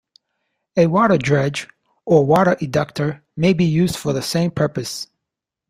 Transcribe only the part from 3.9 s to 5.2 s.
for the same purpose.